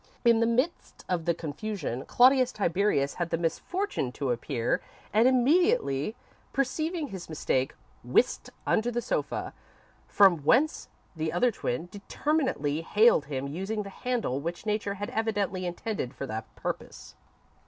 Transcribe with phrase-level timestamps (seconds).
[0.25, 4.81] In the midst of the confusion, Claudius Tiberius had the misfortune to appear,
[5.13, 6.15] and, immediately
[6.53, 9.53] perceiving his mistake, whisked under the sofa,
[10.07, 15.67] from whence the other twin determinedly haled him, using the handle which Nature had evidently
[15.67, 17.13] intended for that purpose.